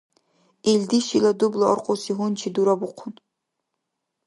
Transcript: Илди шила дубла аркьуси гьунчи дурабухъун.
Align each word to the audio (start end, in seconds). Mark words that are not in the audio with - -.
Илди 0.71 0.99
шила 1.07 1.31
дубла 1.39 1.65
аркьуси 1.73 2.11
гьунчи 2.17 2.49
дурабухъун. 2.55 3.13